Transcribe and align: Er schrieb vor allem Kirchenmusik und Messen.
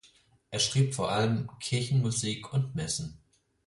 Er 0.49 0.57
schrieb 0.57 0.95
vor 0.95 1.11
allem 1.11 1.47
Kirchenmusik 1.59 2.51
und 2.53 2.73
Messen. 2.73 3.19